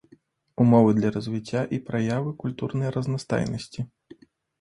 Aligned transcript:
Умовы 0.63 0.93
для 0.99 1.09
развіцця 1.15 1.61
і 1.77 1.79
праявы 1.89 2.31
культурнай 2.45 2.89
разнастайнасці. 2.97 3.85